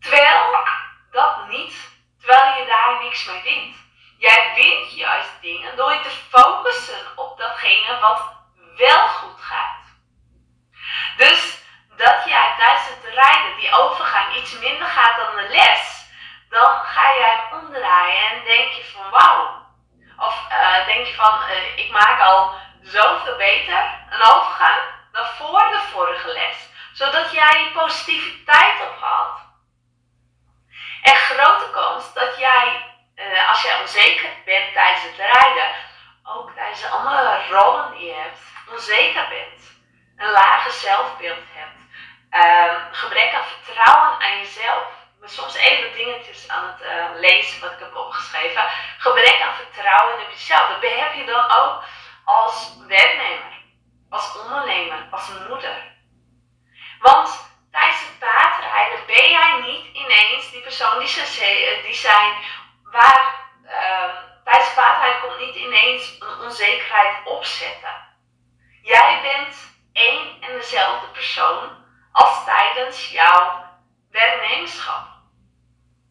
Terwijl 0.00 0.64
dat 1.10 1.48
niet, 1.48 1.74
terwijl 2.18 2.58
je 2.58 2.66
daar 2.66 3.02
niks 3.02 3.24
mee 3.24 3.42
wint. 3.42 3.76
Jij 4.18 4.52
wint 4.54 4.92
juist 4.92 5.30
dingen 5.40 5.76
door 5.76 5.92
je 5.92 6.00
te 6.00 6.10
focussen 6.10 7.18
op 7.18 7.38
datgene 7.38 7.98
wat 8.00 8.22
wel 8.76 9.08
goed 9.08 9.40
gaat. 9.40 9.84
Dus 11.16 11.58
dat 11.96 12.24
jij 12.24 12.54
die 13.56 13.72
overgang 13.72 14.34
iets 14.34 14.58
minder 14.58 14.88
gaat 14.88 15.16
dan 15.16 15.36
de 15.36 15.48
les, 15.48 16.06
dan 16.48 16.80
ga 16.84 17.14
jij 17.14 17.30
hem 17.30 17.60
omdraaien 17.60 18.30
en 18.30 18.44
denk 18.44 18.72
je 18.72 18.84
van 18.84 19.10
wauw. 19.10 19.66
Of 20.18 20.46
uh, 20.50 20.86
denk 20.86 21.06
je 21.06 21.14
van 21.14 21.40
uh, 21.50 21.78
ik 21.78 21.90
maak 21.90 22.20
al 22.20 22.54
zoveel 22.82 23.36
beter 23.36 23.98
een 24.10 24.22
overgang 24.22 24.80
dan 25.12 25.26
voor 25.26 25.68
de 25.70 25.80
vorige 25.92 26.32
les. 26.32 26.68
Zodat 26.92 27.32
jij 27.32 27.70
positiviteit 27.74 28.80
ophaalt. 28.90 29.38
En 31.02 31.16
grote 31.16 31.70
kans 31.70 32.14
dat 32.14 32.38
jij, 32.38 32.84
uh, 33.16 33.48
als 33.50 33.62
jij 33.62 33.80
onzeker 33.80 34.30
bent 34.44 34.72
tijdens 34.72 35.02
het 35.02 35.16
rijden, 35.16 35.70
ook 36.24 36.50
tijdens 36.54 36.80
de 36.80 36.88
andere 36.88 37.46
rollen 37.50 37.92
die 37.92 38.06
je 38.06 38.14
hebt, 38.14 38.40
onzeker 38.70 39.28
bent. 39.28 39.78
Een 40.16 40.30
lage 40.30 40.70
zelfbeeld 40.70 41.44
hebt 41.52 41.79
Um, 42.30 42.76
gebrek 42.92 43.34
aan 43.34 43.44
vertrouwen 43.44 44.20
aan 44.20 44.38
jezelf. 44.38 44.86
Ben 45.20 45.28
soms 45.28 45.54
even 45.54 45.92
dingetjes 45.92 46.48
aan 46.48 46.66
het 46.66 46.80
uh, 46.80 47.20
lezen 47.20 47.60
wat 47.60 47.72
ik 47.72 47.78
heb 47.78 47.96
opgeschreven. 47.96 48.62
Gebrek 48.98 49.40
aan 49.40 49.54
vertrouwen 49.54 50.18
in 50.18 50.30
jezelf. 50.30 50.68
Dat 50.68 50.90
heb 50.90 51.12
je 51.14 51.24
dan 51.24 51.50
ook 51.50 51.82
als 52.24 52.76
werknemer, 52.86 53.62
als 54.10 54.36
ondernemer, 54.36 55.06
als 55.10 55.28
moeder. 55.48 55.92
Want 57.00 57.50
tijdens 57.70 58.00
het 58.00 58.18
paardrijden 58.18 59.06
ben 59.06 59.30
jij 59.30 59.60
niet 59.60 59.96
ineens 59.96 60.50
die 60.50 60.60
persoon 60.60 60.98
die, 60.98 61.08
ze, 61.08 61.80
die 61.84 61.94
zijn 61.94 62.34
waar 62.82 63.34
uh, 63.64 64.14
tijdens 64.44 64.66
het 64.66 64.74
paardrijden 64.74 65.20
komt 65.20 65.38
niet 65.38 65.54
ineens 65.54 66.16
een 66.20 66.44
onzekerheid 66.44 67.16
opzetten. 67.24 68.08
Jij 68.82 69.20
bent 69.22 69.56
één 69.92 70.42
en 70.42 70.52
dezelfde 70.58 71.06
persoon 71.06 71.79
als 72.12 72.44
tijdens 72.44 73.10
jouw 73.10 73.64
werknemerschap. 74.10 75.08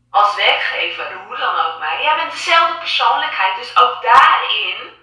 Als 0.10 0.36
werkgever, 0.36 1.13
hoe 1.13 1.38
dan 1.38 1.56
ook 1.56 1.79
maar. 1.79 2.01
Jij 2.01 2.15
bent 2.15 2.32
dezelfde 2.32 2.77
persoonlijkheid, 2.77 3.56
dus 3.56 3.77
ook 3.77 4.01
daarin, 4.01 4.98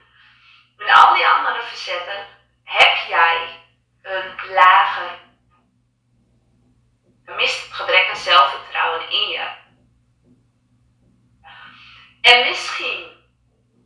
in 0.78 0.92
al 0.92 1.14
die 1.14 1.26
andere 1.26 1.62
verzetten, 1.62 2.26
heb 2.64 2.96
jij 3.08 3.60
een 4.02 4.52
lager, 4.52 5.18
een 7.24 7.48
gebrek 7.48 8.08
aan 8.08 8.16
zelfvertrouwen 8.16 9.10
in 9.10 9.28
je. 9.28 9.48
En 12.20 12.48
misschien 12.48 13.16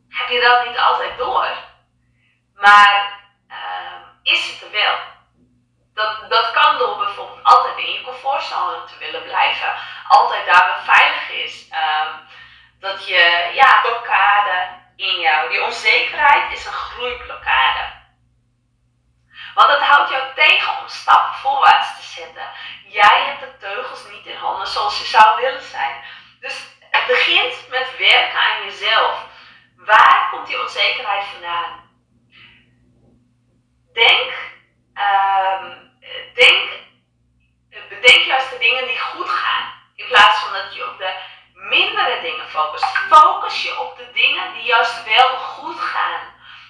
heb 0.09 0.29
je 0.29 0.41
dat 0.41 0.65
niet 0.67 0.77
altijd 0.77 1.17
door, 1.17 1.57
maar 2.55 3.19
uh, 3.49 4.33
is 4.33 4.51
het 4.51 4.61
er 4.61 4.71
wel? 4.71 5.10
Dat, 5.93 6.29
dat 6.29 6.51
kan 6.51 6.77
door 6.77 6.97
bijvoorbeeld 6.97 7.43
altijd 7.43 7.77
in 7.77 7.91
je 7.91 8.01
comfortzone 8.01 8.83
te 8.83 8.97
willen 8.99 9.23
blijven. 9.23 9.73
Altijd 10.07 10.45
daar 10.45 10.67
waar 10.67 10.95
veilig 10.95 11.29
is. 11.29 11.67
Um, 11.71 12.27
dat 12.79 13.07
je, 13.07 13.51
ja, 13.53 13.81
blokkade 13.81 14.79
in 14.95 15.19
jou. 15.19 15.49
Die 15.49 15.63
onzekerheid 15.63 16.53
is 16.53 16.65
een 16.65 16.71
groeiblokkade. 16.71 17.99
Want 19.53 19.67
dat 19.67 19.81
houdt 19.81 20.09
jou 20.09 20.33
tegen 20.35 20.79
om 20.79 20.87
stappen 20.87 21.33
voorwaarts 21.33 21.95
te 21.95 22.03
zetten. 22.03 22.49
Jij 22.87 23.23
hebt 23.25 23.39
de 23.39 23.57
teugels 23.57 24.03
niet 24.11 24.25
in 24.25 24.37
handen 24.37 24.67
zoals 24.67 24.97
je 24.99 25.05
zou 25.05 25.41
willen 25.41 25.61
zijn. 25.61 26.03
Dus 26.39 26.67
het 26.79 27.07
begint 27.07 27.69
met 27.69 27.97
werken 27.97 28.39
aan 28.39 28.63
jezelf. 28.63 29.25
Waar 29.77 30.27
komt 30.31 30.47
die 30.47 30.61
onzekerheid 30.61 31.25
vandaan? 31.25 31.89
Denk 33.93 34.33
um, 34.95 35.91
denk, 36.33 36.69
bedenk 37.89 38.23
juist 38.23 38.49
de 38.49 38.57
dingen 38.57 38.87
die 38.87 38.99
goed 38.99 39.29
gaan. 39.29 39.73
In 39.95 40.07
plaats 40.07 40.39
van 40.39 40.53
dat 40.53 40.75
je 40.75 40.89
op 40.89 40.97
de 40.97 41.13
mindere 41.53 42.21
dingen 42.21 42.47
focust. 42.49 42.85
Focus 42.85 43.63
je 43.63 43.79
op 43.79 43.97
de 43.97 44.11
dingen 44.13 44.53
die 44.53 44.63
juist 44.63 45.03
wel 45.03 45.29
goed 45.37 45.79
gaan. 45.79 46.19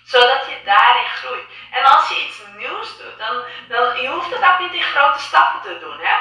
Zodat 0.05 0.45
je 0.49 0.61
daarin 0.65 1.09
groeit. 1.09 1.45
En 1.71 1.83
als 1.83 2.09
je 2.09 2.25
iets 2.25 2.41
nieuws 2.57 2.97
doet, 2.97 3.17
dan, 3.17 3.43
dan 3.67 4.01
je 4.01 4.07
hoeft 4.07 4.31
het 4.31 4.43
ook 4.43 4.59
niet 4.59 4.73
in 4.73 4.83
grote 4.83 5.19
stappen 5.19 5.61
te 5.61 5.79
doen. 5.79 5.99
Hè? 5.99 6.15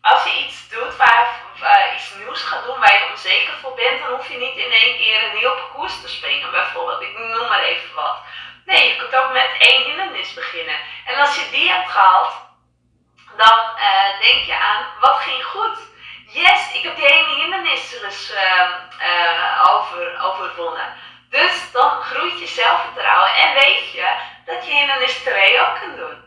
Als 0.00 0.24
je 0.24 0.44
iets 0.44 0.68
doet 0.68 0.96
waar, 0.96 1.40
iets 1.96 2.14
nieuws 2.14 2.42
gaat 2.42 2.64
doen 2.64 2.78
waar 2.78 2.92
je 2.92 3.10
onzeker 3.10 3.54
voor 3.62 3.74
bent, 3.74 4.00
dan 4.00 4.10
hoef 4.10 4.28
je 4.28 4.38
niet 4.38 4.56
in 4.56 4.72
één 4.72 4.96
keer 4.96 5.22
een 5.22 5.36
heel 5.36 5.54
parcours 5.54 6.00
te 6.00 6.08
springen 6.08 6.50
bijvoorbeeld. 6.50 7.02
Ik 7.02 7.18
noem 7.18 7.48
maar 7.48 7.62
even 7.62 7.94
wat. 7.94 8.18
Nee, 8.64 8.88
je 8.88 8.96
kunt 8.96 9.16
ook 9.16 9.32
met 9.32 9.50
één 9.58 9.84
hindernis 9.84 10.34
beginnen. 10.34 10.78
En 11.06 11.18
als 11.18 11.36
je 11.36 11.50
die 11.50 11.70
hebt 11.70 11.90
gehaald, 11.90 12.32
dan 13.36 13.58
uh, 13.76 14.20
denk 14.20 14.44
je 14.44 14.58
aan 14.58 14.86
wat 15.00 15.16
ging 15.16 15.44
goed. 15.44 15.78
Yes, 16.26 16.72
ik 16.72 16.82
heb 16.82 16.96
die 16.96 17.06
ene 17.06 17.34
hindernis 17.34 17.90
dus 17.90 18.32
uh, 18.32 19.74
over, 19.74 20.20
overwonnen. 20.22 20.94
Dus 21.30 21.72
dan 21.72 21.90
groeit 22.02 22.38
je 22.38 22.46
zelfvertrouwen 22.46 23.36
en 23.36 23.54
weet 23.54 23.92
je 23.92 24.08
dat 24.44 24.66
je 24.66 24.72
hindernis 24.72 25.14
2 25.18 25.60
ook 25.60 25.78
kunt 25.80 25.96
doen. 25.96 26.24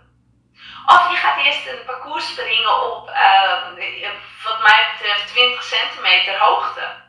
Of 0.86 1.09
je 1.09 1.15
gaat 1.15 1.43
eerst 1.43 1.67
een 1.67 1.86
parcours 1.86 2.27
springen 2.27 2.93
op, 2.93 3.09
uh, 3.09 3.51
wat 4.43 4.59
mij 4.59 4.88
betreft, 4.91 5.27
20 5.27 5.63
centimeter 5.63 6.39
hoogte. 6.39 7.07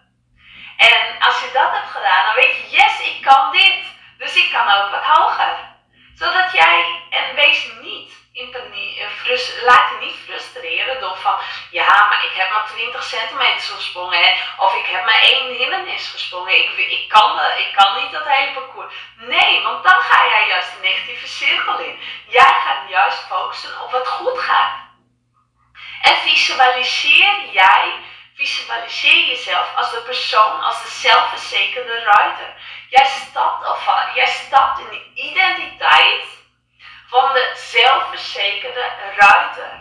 En 0.76 1.18
als 1.20 1.40
je 1.40 1.50
dat 1.52 1.72
hebt 1.72 1.90
gedaan, 1.90 2.24
dan 2.24 2.34
weet 2.34 2.56
je, 2.56 2.76
yes, 2.76 3.00
ik 3.00 3.22
kan 3.22 3.52
dit. 3.52 3.84
Dus 4.18 4.34
ik 4.34 4.50
kan 4.52 4.68
ook 4.70 4.90
wat 4.90 5.04
hoger. 5.04 5.69
Zodat 6.20 6.52
jij, 6.52 7.02
en 7.10 7.34
wees 7.34 7.68
niet 7.80 8.12
in 8.32 8.50
paniek, 8.50 8.98
eh, 8.98 9.62
laat 9.62 9.90
je 9.90 10.06
niet 10.06 10.16
frustreren 10.24 11.00
door 11.00 11.16
van, 11.16 11.36
ja, 11.70 12.08
maar 12.08 12.24
ik 12.24 12.32
heb 12.36 12.50
maar 12.50 12.66
20 12.66 13.02
centimeter 13.02 13.74
gesprongen. 13.74 14.34
Of 14.58 14.74
ik 14.74 14.86
heb 14.86 15.04
maar 15.04 15.20
één 15.22 15.56
hindernis 15.56 16.08
gesprongen. 16.08 16.56
Ik, 16.56 16.70
ik, 16.76 17.08
kan, 17.08 17.40
ik 17.58 17.72
kan 17.76 18.02
niet 18.02 18.12
dat 18.12 18.26
hele 18.26 18.52
parcours. 18.52 18.94
Nee, 19.16 19.62
want 19.62 19.84
dan 19.84 20.00
ga 20.00 20.28
jij 20.28 20.48
juist 20.48 20.72
een 20.74 20.82
negatieve 20.82 21.26
cirkel 21.26 21.78
in. 21.78 22.00
Jij 22.26 22.54
gaat 22.64 22.88
juist 22.88 23.26
focussen 23.28 23.82
op 23.82 23.90
wat 23.90 24.08
goed 24.08 24.38
gaat. 24.38 24.78
En 26.02 26.16
visualiseer 26.16 27.34
jij, 27.52 27.94
visualiseer 28.40 29.26
jezelf 29.26 29.76
als 29.76 29.90
de 29.90 30.00
persoon, 30.00 30.60
als 30.60 30.82
de 30.82 30.88
zelfverzekerde 30.88 31.98
ruiter. 31.98 32.54
Jij 32.88 33.04
stapt, 33.04 33.68
of, 33.68 33.88
jij 34.14 34.26
stapt 34.26 34.78
in 34.78 34.88
de 34.90 35.12
identiteit 35.14 36.24
van 37.06 37.32
de 37.32 37.52
zelfverzekerde 37.54 38.92
ruiter. 39.16 39.80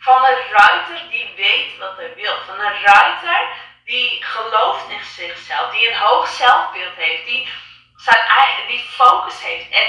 Van 0.00 0.24
een 0.24 0.42
ruiter 0.50 1.10
die 1.10 1.32
weet 1.36 1.78
wat 1.78 1.96
hij 1.96 2.14
wil. 2.14 2.36
Van 2.46 2.60
een 2.60 2.82
ruiter 2.82 3.48
die 3.84 4.24
gelooft 4.24 4.88
in 4.88 5.04
zichzelf, 5.04 5.70
die 5.70 5.90
een 5.90 5.98
hoog 5.98 6.28
zelfbeeld 6.28 6.96
heeft, 6.96 7.26
die, 7.26 7.48
zijn, 7.96 8.66
die 8.66 8.84
focus 8.88 9.42
heeft 9.42 9.70
en 9.70 9.86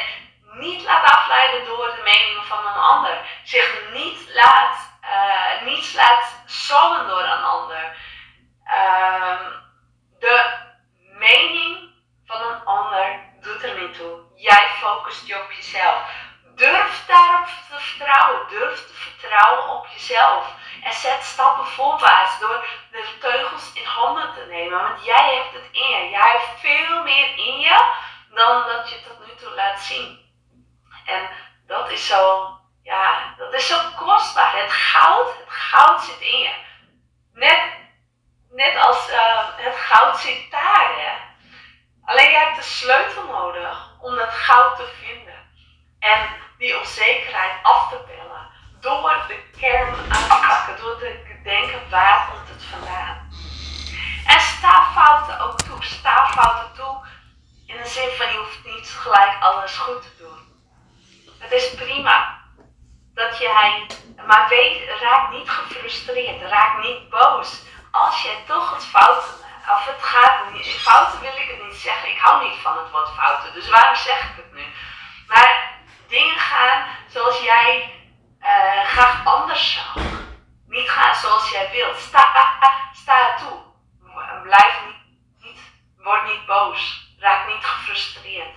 niet 0.60 0.84
laat 0.84 1.06
afleiden 1.06 1.66
door 1.66 1.96
de 1.96 2.02
meningen 2.04 2.46
van 2.46 2.66
een 2.68 2.82
ander. 2.82 3.18
Zich 3.44 3.82
niet 3.94 4.20
laat, 4.34 4.91
uh, 5.12 5.66
niet 5.66 5.94
laat 5.94 6.44
zollen 6.46 7.08
door 7.08 7.24
een 7.24 7.44
ander. 7.44 7.96
Uh, 8.66 9.40
de 10.20 10.54
mening 10.98 11.94
van 12.26 12.42
een 12.42 12.66
ander 12.66 13.20
doet 13.42 13.64
er 13.64 13.80
niet 13.82 13.94
toe. 13.94 14.20
Jij 14.36 14.68
focust 14.68 15.28
je 15.28 15.44
op 15.44 15.52
jezelf. 15.52 16.12
Durf 16.56 17.06
daarop 17.08 17.46
te 17.46 17.80
vertrouwen. 17.80 18.48
Durf 18.50 18.88
te 18.88 18.94
vertrouwen 18.94 19.70
op 19.70 19.88
jezelf. 19.88 20.54
En 20.84 20.94
zet 20.94 21.24
stappen 21.24 21.66
voorwaarts 21.66 22.40
door 22.40 22.66
de 22.92 23.18
teugels 23.20 23.74
in 23.74 23.86
handen 23.86 24.34
te 24.34 24.46
nemen. 24.50 24.82
Want 24.82 25.06
jij 25.06 25.36
hebt 25.36 25.54
het 25.54 25.72
in 25.72 25.90
je. 25.90 26.10
Jij 26.10 26.32
hebt 26.32 26.60
veel 26.60 27.04
meer 27.04 27.38
in 27.38 27.60
je 27.60 27.94
dan 28.30 28.68
dat 28.68 28.90
je 28.90 29.02
tot 29.02 29.28
nu 29.28 29.36
toe 29.36 29.56
laat 29.56 29.80
zien. 29.80 30.20
En 31.06 31.30
dat 31.68 31.92
is 31.92 32.08
zo, 32.08 32.50
ja, 32.84 33.34
dat 33.38 33.54
is 33.54 33.68
zo 33.68 33.80
kostbaar. 33.96 34.58
Het 34.58 34.72
goud, 34.72 35.28
het 35.38 35.50
goud 35.50 36.02
zit 36.04 36.20
in 36.20 36.40
je. 36.40 36.54
Net, 37.34 37.62
net 38.50 38.76
als 38.76 39.10
uh, 39.10 39.40
het 39.56 39.76
goud 39.76 40.18
zit 40.18 40.52
daar. 40.52 40.94
Hè? 40.98 41.12
Alleen 42.06 42.30
je 42.30 42.38
hebt 42.38 42.56
de 42.56 42.64
sleutel 42.64 43.24
nodig 43.24 43.98
om 44.00 44.16
dat 44.16 44.34
goud 44.34 44.76
te 44.76 44.88
vinden. 45.02 45.50
En 46.00 46.30
die 46.58 46.80
onzekerheid 46.80 47.54
af 47.64 47.90
te 47.90 48.00
bellen. 48.08 48.50
Door 48.80 49.26
de 49.28 49.44
kern 49.60 49.96
aan 50.10 50.22
te 50.22 50.28
pakken. 50.28 50.78
Door 50.78 50.98
te 50.98 51.40
denken 51.44 51.90
waar 51.90 52.28
komt 52.32 52.50
het 52.50 52.64
vandaan. 52.64 53.30
En 54.28 54.40
sta 54.40 54.92
fouten 54.94 55.40
ook 55.40 55.62
toe. 55.62 55.84
Sta 55.84 56.28
fouten 56.28 56.74
toe 56.74 57.02
in 57.72 57.78
de 57.78 57.88
zin 57.88 58.10
van 58.10 58.32
je 58.32 58.38
hoeft 58.38 58.66
niet 58.66 58.90
gelijk 58.90 59.42
alles 59.42 59.78
goed 59.78 60.02
te 60.02 60.10
doen. 60.18 60.40
Het 61.40 61.52
is 61.52 61.76
prima 61.76 62.31
dat 63.14 63.38
jij, 63.38 63.86
maar 64.28 64.50
weet, 64.50 65.00
raak 65.00 65.32
niet 65.32 65.50
gefrustreerd, 65.50 66.42
raak 66.42 66.84
niet 66.84 67.10
boos. 67.10 67.62
Als 67.92 68.22
jij 68.22 68.44
toch 68.48 68.74
het 68.74 68.86
fouten 68.86 69.34
of 69.70 69.86
het 69.86 70.04
gaat 70.04 70.52
niet, 70.54 70.68
fouten 70.68 71.22
wil 71.22 71.36
ik 71.36 71.48
het 71.48 71.64
niet 71.64 71.78
zeggen. 71.78 72.10
Ik 72.10 72.20
hou 72.20 72.48
niet 72.48 72.60
van 72.60 72.78
het 72.78 72.92
woord 72.92 73.10
fouten, 73.10 73.54
dus 73.54 73.70
waarom 73.70 73.96
zeg 73.96 74.22
ik 74.22 74.36
het 74.36 74.54
nu? 74.54 74.66
Maar 75.28 75.80
dingen 76.08 76.40
gaan 76.40 76.88
zoals 77.08 77.42
jij 77.42 77.94
uh, 78.42 78.84
graag 78.86 79.26
anders 79.26 79.74
zou. 79.74 80.06
Niet 80.68 80.90
gaan 80.90 81.16
zoals 81.16 81.52
jij 81.52 81.70
wilt. 81.72 81.98
Sta, 81.98 82.26
sta 82.94 83.36
toe. 83.36 83.60
Blijf 84.44 84.82
niet, 85.40 85.60
word 85.98 86.24
niet 86.24 86.46
boos. 86.46 87.10
Raak 87.20 87.48
niet 87.48 87.66
gefrustreerd. 87.66 88.56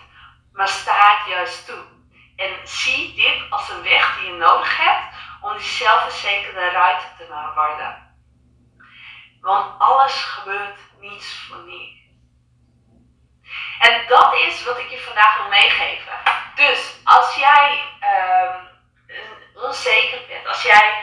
Maar 0.52 0.68
sta 0.68 1.16
het 1.16 1.26
juist 1.28 1.66
toe. 1.66 1.93
En 2.37 2.61
zie 2.64 3.14
dit 3.14 3.50
als 3.50 3.69
een 3.69 3.83
weg 3.83 4.17
die 4.17 4.26
je 4.26 4.33
nodig 4.33 4.76
hebt 4.76 5.14
om 5.41 5.53
die 5.53 5.67
zelfverzekerde 5.67 6.71
ruiter 6.71 7.09
te 7.19 7.26
worden. 7.55 8.17
Want 9.41 9.81
alles 9.81 10.23
gebeurt 10.23 10.79
niets 11.00 11.47
voor 11.49 11.62
niets. 11.67 12.03
En 13.79 14.07
dat 14.07 14.35
is 14.35 14.64
wat 14.64 14.79
ik 14.79 14.91
je 14.91 15.00
vandaag 15.00 15.37
wil 15.37 15.49
meegeven. 15.49 16.12
Dus 16.55 16.95
als 17.05 17.35
jij 17.35 17.81
uh, 18.00 18.55
onzeker 19.64 20.26
bent, 20.29 20.47
als 20.47 20.62
jij 20.62 21.03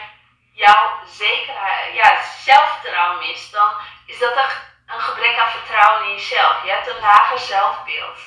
jouw 0.51 0.99
zekerheid, 1.05 1.93
ja, 1.93 2.21
zelfvertrouwen 2.21 3.27
mist, 3.27 3.51
dan 3.51 3.71
is 4.05 4.19
dat 4.19 4.37
een 4.85 4.99
gebrek 4.99 5.37
aan 5.37 5.49
vertrouwen 5.49 6.07
in 6.07 6.13
jezelf. 6.13 6.63
Je 6.63 6.71
hebt 6.71 6.87
een 6.87 6.99
lager 6.99 7.39
zelfbeeld. 7.39 8.19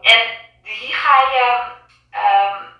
En 0.00 0.20
hier 0.62 0.94
ga 0.94 1.20
je 1.20 1.74
um, 2.24 2.74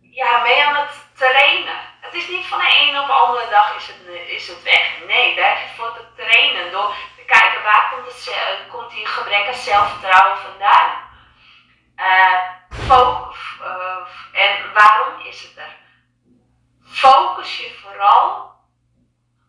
ja, 0.00 0.38
mee 0.42 0.64
aan 0.64 0.76
het 0.76 1.06
trainen. 1.14 1.80
Het 2.00 2.14
is 2.14 2.28
niet 2.28 2.46
van 2.46 2.58
de 2.58 2.66
ene 2.66 3.00
op 3.00 3.06
de 3.06 3.12
andere 3.12 3.50
dag 3.50 3.76
is 3.76 3.86
het, 3.86 3.96
is 4.28 4.48
het 4.48 4.62
weg. 4.62 5.04
Nee, 5.06 5.36
daar 5.36 5.58
voor 5.76 5.92
te 5.92 6.22
trainen. 6.22 6.72
Door 6.72 6.94
te 7.16 7.24
kijken 7.24 7.62
waar 7.62 7.90
komt, 7.90 8.06
het, 8.06 8.68
komt 8.70 8.90
die 8.90 9.06
gebrek 9.06 9.46
aan 9.46 9.54
zelfvertrouwen 9.54 10.38
vandaan. 10.38 10.90
Uh, 11.96 12.40
focus, 12.86 13.38
uh, 13.60 14.42
en 14.42 14.72
waarom 14.72 15.20
is 15.20 15.42
het 15.42 15.56
er? 15.56 15.76
Focus 16.84 17.58
je 17.58 17.78
vooral 17.82 18.52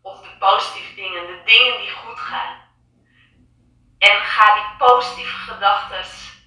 op 0.02 0.24
de 0.24 0.38
positieve 0.40 0.96
dingen, 0.96 1.28
de 1.28 1.42
dingen 1.46 1.78
die 1.78 1.92
goed 1.92 2.20
gaan. 2.20 2.62
En 4.00 4.22
ga 4.22 4.54
die 4.54 4.88
positieve 4.88 5.36
gedachten 5.36 6.06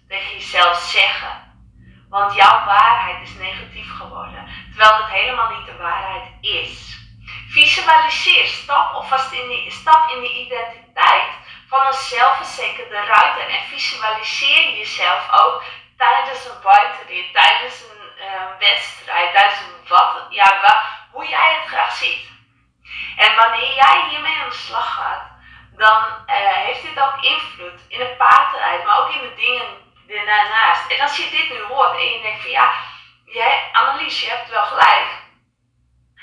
tegen 0.09 0.33
jezelf 0.33 0.79
zeggen. 0.79 1.46
Want 2.09 2.35
jouw 2.35 2.65
waarheid 2.65 3.23
is 3.23 3.35
negatief 3.35 3.97
geworden, 3.97 4.49
terwijl 4.69 4.97
het 4.97 5.13
helemaal 5.13 5.51
niet 5.57 5.67
de 5.67 5.77
waarheid 5.77 6.25
is. 6.41 6.99
Visualiseer, 7.49 8.47
stap 8.47 8.93
alvast 8.93 9.33
in 9.33 9.49
die, 9.49 9.71
stap 9.71 10.11
in 10.11 10.21
de 10.21 10.33
identiteit 10.33 11.33
van 11.69 11.87
een 11.87 11.93
zelfverzekerde 11.93 13.05
ruiter 13.05 13.49
en 13.49 13.63
visualiseer 13.69 14.77
jezelf 14.77 15.33
ook 15.33 15.63
tijdens 15.97 16.45
een 16.45 16.63
buitenrit, 16.63 17.33
tijdens 17.33 17.83
een 17.83 18.25
uh, 18.25 18.59
wedstrijd, 18.59 19.33
tijdens 19.33 19.61
een 19.61 19.89
wat, 19.89 20.27
ja, 20.31 20.61
wat, 20.61 20.79
hoe 21.11 21.29
jij 21.29 21.59
het 21.59 21.69
graag 21.69 21.93
ziet. 21.93 22.29
En 23.17 23.35
wanneer 23.37 23.75
jij 23.75 24.05
hiermee 24.09 24.37
aan 24.43 24.49
de 24.49 24.55
slag 24.55 24.95
gaat, 24.95 25.23
dan 25.77 26.03
uh, 26.27 26.35
heeft 26.67 26.83
dit 26.83 27.01
ook 27.01 27.21
invloed 27.21 27.81
in 27.89 28.01
het 28.01 28.17
paardrijd, 28.17 28.85
maar 28.85 28.99
ook 28.99 29.15
in 29.15 29.21
de 29.21 29.35
dingen 29.35 29.86
daarnaast. 30.07 30.91
En 30.91 31.01
als 31.01 31.17
je 31.17 31.31
dit 31.31 31.51
nu 31.51 31.63
hoort 31.63 31.99
en 31.99 32.05
je 32.13 32.21
denkt 32.23 32.43
van 32.43 32.51
ja, 32.51 32.73
jij, 33.25 33.71
Annelies, 33.73 34.21
je 34.21 34.29
hebt 34.31 34.51
wel 34.51 34.65
gelijk. 34.65 35.09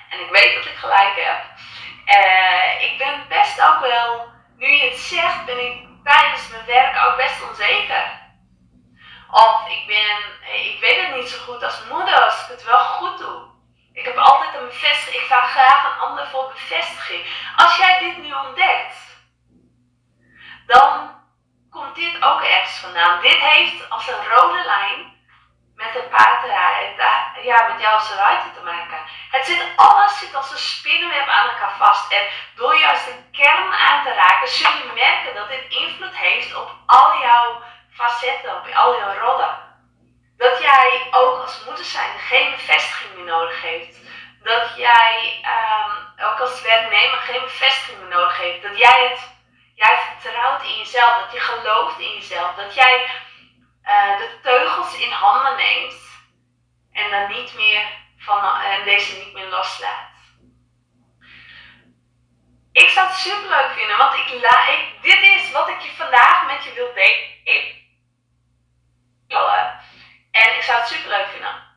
En 0.09 0.19
ik 0.19 0.29
weet 0.29 0.55
dat 0.55 0.65
ik 0.65 0.75
gelijk 0.75 1.15
heb. 1.15 1.43
Uh, 2.05 2.91
ik 2.91 2.97
ben 2.97 3.25
best 3.27 3.61
ook 3.61 3.79
wel, 3.79 4.31
nu 4.57 4.67
je 4.67 4.89
het 4.89 4.99
zegt, 4.99 5.45
ben 5.45 5.65
ik 5.65 5.87
tijdens 6.03 6.49
mijn 6.49 6.65
werk 6.65 7.05
ook 7.05 7.15
best 7.15 7.49
onzeker. 7.49 8.21
Of 9.31 9.67
ik 9.67 9.87
ben, 9.87 10.17
ik 10.53 10.79
weet 10.79 11.01
het 11.01 11.15
niet 11.15 11.29
zo 11.29 11.43
goed 11.43 11.63
als 11.63 11.83
moeder 11.89 12.23
als 12.23 12.41
ik 12.41 12.47
het 12.47 12.63
wel 12.63 12.79
goed 12.79 13.17
doe. 13.17 13.51
Ik 13.93 14.05
heb 14.05 14.17
altijd 14.17 14.53
een 14.55 14.65
bevestiging, 14.67 15.21
ik 15.21 15.27
vraag 15.27 15.51
graag 15.51 15.83
een 15.83 15.99
ander 15.99 16.27
voor 16.27 16.51
bevestiging. 16.53 17.25
Als 17.55 17.77
jij 17.77 17.99
dit 17.99 18.17
nu 18.17 18.33
ontdekt, 18.33 18.97
dan 20.65 21.22
komt 21.73 21.95
dit 21.95 22.23
ook 22.23 22.41
ergens 22.41 22.77
vandaan. 22.77 23.21
Dit 23.21 23.39
heeft 23.39 23.89
als 23.89 24.07
een 24.07 24.27
rode 24.29 24.63
lijn 24.65 25.21
met 25.75 25.95
een 25.95 26.09
paardrijd, 26.09 26.95
ja, 27.43 27.67
met 27.67 27.81
jou 27.81 27.93
als 27.93 28.13
ruiter 28.13 28.53
te 28.53 28.63
maken. 28.63 28.97
Het 29.31 29.45
zit, 29.45 29.61
alles 29.75 30.19
zit 30.19 30.35
als 30.35 30.51
een 30.51 30.57
spinnenweb 30.57 31.27
aan 31.27 31.49
elkaar 31.49 31.75
vast. 31.77 32.11
En 32.11 32.25
door 32.55 32.77
juist 32.77 33.05
de 33.05 33.15
kern 33.31 33.73
aan 33.73 34.03
te 34.03 34.13
raken, 34.13 34.47
zul 34.47 34.71
je 34.71 34.91
merken 34.95 35.35
dat 35.35 35.49
dit 35.49 35.65
invloed 35.69 36.17
heeft 36.17 36.55
op 36.55 36.71
al 36.85 37.19
jouw 37.21 37.61
facetten, 37.91 38.55
op 38.55 38.67
al 38.73 38.97
jouw 38.97 39.19
rollen. 39.19 39.57
Dat 40.37 40.59
jij 40.59 41.07
ook 41.11 41.41
als 41.41 41.63
moeder 41.65 41.85
zijn 41.85 42.19
geen 42.19 42.51
bevestiging 42.51 43.15
meer 43.15 43.25
nodig 43.25 43.61
heeft. 43.61 43.97
Dat 44.43 44.75
jij 44.75 45.43
um, 45.45 46.25
ook 46.25 46.39
als 46.39 46.61
werknemer 46.61 47.19
geen 47.19 47.41
bevestiging 47.41 47.99
meer 47.99 48.17
nodig 48.17 48.37
heeft. 48.37 48.61
Dat 48.63 48.77
jij 48.77 49.07
het 49.09 49.32
jij 49.83 49.99
vertrouwt 50.19 50.63
in 50.63 50.77
jezelf, 50.77 51.19
dat 51.19 51.31
je 51.31 51.39
gelooft 51.39 51.99
in 51.99 52.13
jezelf, 52.13 52.55
dat 52.55 52.73
jij 52.73 53.09
uh, 53.83 54.17
de 54.17 54.39
teugels 54.41 54.97
in 54.97 55.11
handen 55.11 55.55
neemt 55.55 55.95
en 56.91 57.11
dan 57.11 57.27
niet 57.29 57.53
meer 57.55 57.85
van 58.17 58.61
en 58.61 58.83
deze 58.83 59.17
niet 59.17 59.33
meer 59.33 59.47
loslaat. 59.47 60.11
Ik 62.71 62.89
zou 62.89 63.07
het 63.07 63.17
super 63.17 63.49
leuk 63.49 63.71
vinden, 63.77 63.97
want 63.97 64.13
ik, 64.13 64.27
ik, 64.27 65.01
dit 65.01 65.21
is 65.21 65.51
wat 65.51 65.69
ik 65.69 65.79
je 65.79 65.91
vandaag 65.95 66.47
met 66.47 66.63
je 66.63 66.73
wil 66.73 66.93
delen. 66.93 67.31
En 70.31 70.55
ik 70.55 70.61
zou 70.61 70.79
het 70.79 70.87
super 70.87 71.09
leuk 71.09 71.27
vinden 71.27 71.71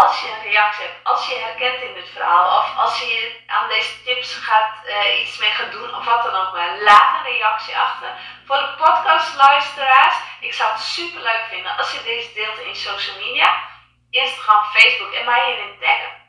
als 0.00 0.20
je 0.20 0.28
een 0.30 0.50
reactie 0.50 0.84
hebt, 0.84 1.04
als 1.04 1.28
je 1.28 1.34
herkent 1.62 1.88
in 1.88 1.94
dit 1.94 2.10
verhaal, 2.10 2.58
of 2.58 2.76
als 2.76 3.00
je 3.00 3.40
aan 3.46 3.68
deze 3.68 4.02
tips 4.02 4.34
gaat, 4.34 4.74
uh, 4.86 5.20
iets 5.20 5.38
mee 5.38 5.50
gaat 5.50 5.72
doen, 5.72 5.94
of 5.94 6.04
wat 6.04 6.22
dan 6.22 6.34
ook 6.34 6.52
maar, 6.52 6.78
laat 6.82 7.14
een 7.14 7.32
reactie 7.32 7.76
achter. 7.76 8.08
Voor 8.46 8.56
de 8.56 8.74
podcastluisteraars, 8.76 10.16
ik 10.40 10.52
zou 10.52 10.72
het 10.72 10.80
super 10.80 11.22
leuk 11.22 11.46
vinden 11.50 11.76
als 11.76 11.92
je 11.92 12.02
deze 12.02 12.32
deelt 12.34 12.58
in 12.58 12.76
social 12.76 13.16
media, 13.16 13.54
Instagram, 14.10 14.64
Facebook 14.64 15.12
en 15.12 15.24
mij 15.24 15.46
hierin 15.46 15.78
taggen. 15.80 16.21